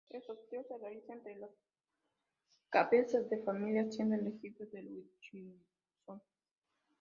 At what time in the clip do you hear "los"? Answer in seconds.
1.35-1.51, 4.73-4.83